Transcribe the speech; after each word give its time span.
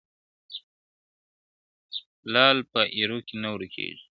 لعل 2.33 2.57
په 2.71 2.81
ایرو 2.95 3.19
کي 3.27 3.35
نه 3.43 3.49
ورکېږي.. 3.53 4.05